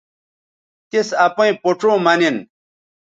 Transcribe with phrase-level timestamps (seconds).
[0.89, 2.35] تِس اپئیں پوڇوں مہ نن